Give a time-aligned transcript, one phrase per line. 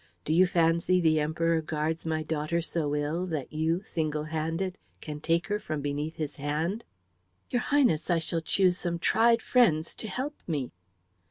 [0.25, 5.19] Do you fancy the Emperor guards my daughter so ill that you, single handed, can
[5.19, 6.83] take her from beneath his hand?"
[7.51, 10.71] "Your Highness, I shall choose some tried friends to help me."